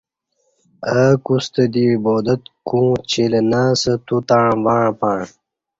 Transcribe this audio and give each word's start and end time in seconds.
اوہ 0.91 1.15
کوستہ 1.25 1.63
دی 1.73 1.83
عبادت 1.95 2.41
کوں 2.67 2.89
چیلہ 3.09 3.41
نہ 3.51 3.61
اسہ 3.73 3.93
تو 4.05 4.17
تݩع 4.27 4.51
وݩع 4.63 4.87
پݩع 4.99 5.19